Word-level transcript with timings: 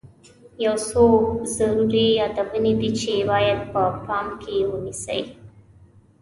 یو 0.65 0.75
څو 0.89 1.03
ضروري 1.57 2.05
یادونې 2.21 2.73
دي 2.79 2.89
چې 2.99 3.11
باید 3.31 3.59
په 3.73 3.81
پام 4.05 4.27
کې 4.41 4.55
ونیسئ. 4.71 5.21